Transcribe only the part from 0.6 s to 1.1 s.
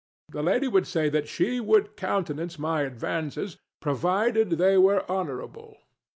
would say